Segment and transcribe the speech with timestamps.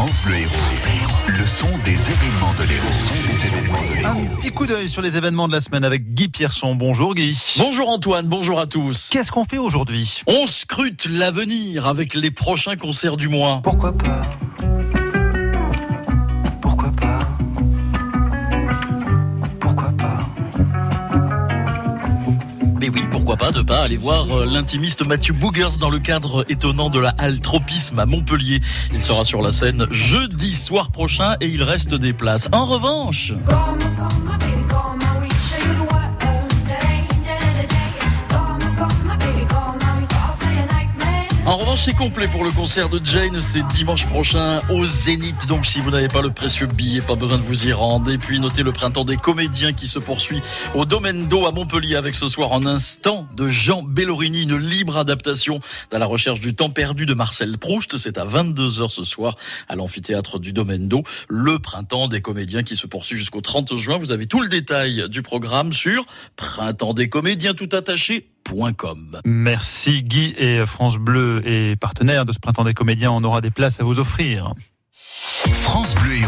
[0.00, 0.50] France Bleu Héros.
[1.26, 3.28] Le son des événements de l'Héros.
[3.28, 6.28] des événements de Un petit coup d'œil sur les événements de la semaine avec Guy
[6.28, 6.74] Pierson.
[6.74, 7.38] Bonjour Guy.
[7.58, 9.10] Bonjour Antoine, bonjour à tous.
[9.10, 10.22] Qu'est-ce qu'on fait aujourd'hui?
[10.26, 13.60] On scrute l'avenir avec les prochains concerts du mois.
[13.62, 14.22] Pourquoi pas?
[22.80, 26.46] Mais oui, pourquoi pas ne pas aller voir euh, l'intimiste Mathieu Boogers dans le cadre
[26.48, 28.62] étonnant de la halle Tropisme à Montpellier.
[28.94, 32.48] Il sera sur la scène jeudi soir prochain et il reste des places.
[32.52, 33.34] En revanche,
[41.50, 43.42] en revanche, c'est complet pour le concert de Jane.
[43.42, 45.48] C'est dimanche prochain au Zénith.
[45.48, 48.08] Donc, si vous n'avez pas le précieux billet, pas besoin de vous y rendre.
[48.08, 50.42] Et puis, notez le printemps des comédiens qui se poursuit
[50.76, 54.96] au Domaine d'eau à Montpellier avec ce soir en instant de Jean Bellorini, une libre
[54.96, 55.58] adaptation
[55.90, 57.98] dans la recherche du temps perdu de Marcel Proust.
[57.98, 59.34] C'est à 22h ce soir
[59.68, 61.02] à l'amphithéâtre du Domaine d'eau.
[61.28, 63.98] Le printemps des comédiens qui se poursuit jusqu'au 30 juin.
[63.98, 66.06] Vous avez tout le détail du programme sur
[66.36, 68.29] printemps des comédiens tout attaché.com.
[69.24, 73.12] Merci Guy et France Bleu est partenaire de ce printemps des comédiens.
[73.12, 74.54] On aura des places à vous offrir.
[75.52, 76.26] France Bleu.